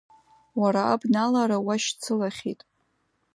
[0.61, 2.61] Уара абналара уашьцылахьеит…